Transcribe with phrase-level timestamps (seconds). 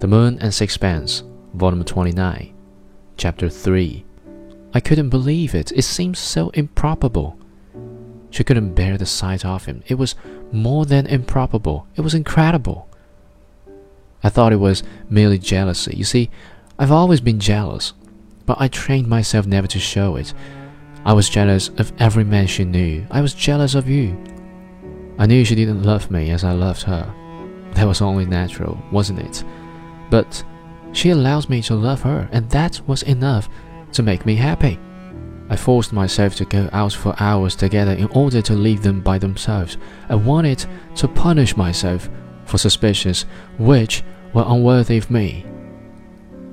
[0.00, 2.54] The Moon and Sixpence, Volume 29,
[3.16, 4.04] Chapter 3.
[4.72, 5.72] I couldn't believe it.
[5.72, 7.36] It seemed so improbable.
[8.30, 9.82] She couldn't bear the sight of him.
[9.88, 10.14] It was
[10.52, 11.88] more than improbable.
[11.96, 12.88] It was incredible.
[14.22, 15.96] I thought it was merely jealousy.
[15.96, 16.30] You see,
[16.78, 17.92] I've always been jealous,
[18.46, 20.32] but I trained myself never to show it.
[21.04, 23.04] I was jealous of every man she knew.
[23.10, 24.16] I was jealous of you.
[25.18, 27.12] I knew she didn't love me as I loved her.
[27.72, 29.42] That was only natural, wasn't it?
[30.10, 30.42] But
[30.92, 33.48] she allows me to love her, and that was enough
[33.92, 34.78] to make me happy.
[35.50, 39.18] I forced myself to go out for hours together in order to leave them by
[39.18, 39.78] themselves.
[40.08, 40.64] I wanted
[40.96, 42.08] to punish myself
[42.44, 43.24] for suspicions
[43.58, 44.02] which
[44.34, 45.44] were unworthy of me.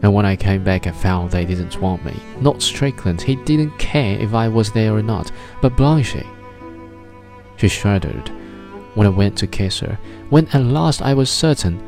[0.02, 2.14] And when I came back, I found they didn't want me.
[2.40, 5.32] Not Strickland, he didn't care if I was there or not,
[5.62, 6.24] but Blanche.
[7.58, 8.30] She shuddered
[8.94, 9.98] when I went to kiss her.
[10.30, 11.82] When at last I was certain,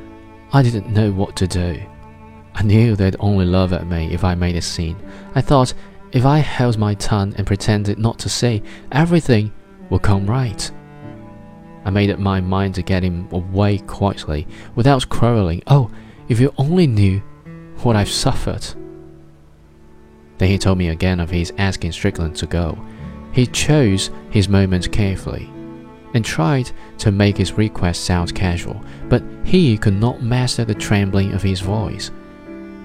[0.54, 1.82] I didn't know what to do.
[2.56, 4.98] I knew they'd only laugh at me if I made a scene.
[5.36, 5.74] I thought
[6.12, 9.52] if I held my tongue and pretended not to say, everything
[9.90, 10.72] would come right.
[11.86, 15.64] I made up my mind to get him away quietly, without quarreling.
[15.68, 15.92] Oh,
[16.30, 17.20] if you only knew
[17.84, 18.66] what I've suffered.
[20.38, 22.78] Then he told me again of his asking Strickland to go.
[23.32, 25.52] He chose his moments carefully
[26.14, 31.34] and tried to make his request sound casual, but he could not master the trembling
[31.34, 32.12] of his voice,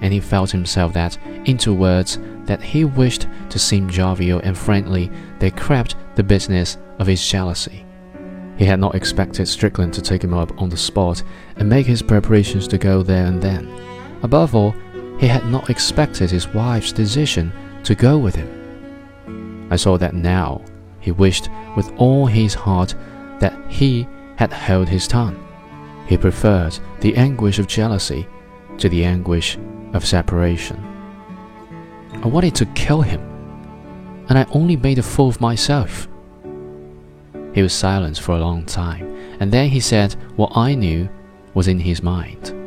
[0.00, 5.10] and he felt himself that into words that he wished to seem jovial and friendly
[5.38, 7.84] there crept the business of his jealousy.
[8.58, 11.22] He had not expected Strickland to take him up on the spot
[11.56, 13.68] and make his preparations to go there and then.
[14.22, 14.74] Above all,
[15.18, 17.52] he had not expected his wife's decision
[17.84, 19.68] to go with him.
[19.70, 20.62] I saw that now
[21.02, 22.94] he wished with all his heart
[23.40, 25.38] that he had held his tongue.
[26.06, 28.26] He preferred the anguish of jealousy
[28.78, 29.58] to the anguish
[29.92, 30.82] of separation.
[32.22, 33.20] I wanted to kill him,
[34.28, 36.08] and I only made a fool of myself.
[37.54, 39.06] He was silent for a long time,
[39.40, 41.08] and then he said what I knew
[41.54, 42.61] was in his mind.